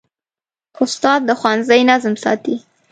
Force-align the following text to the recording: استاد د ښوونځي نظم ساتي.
استاد 0.81 1.19
د 1.25 1.29
ښوونځي 1.39 1.81
نظم 1.89 2.13
ساتي. 2.23 2.55